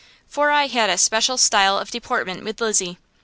For 0.27 0.49
I 0.49 0.65
had 0.65 0.89
a 0.89 0.97
special 0.97 1.37
style 1.37 1.77
of 1.77 1.91
deportment 1.91 2.41
for 2.57 2.65
Lizzie. 2.65 2.97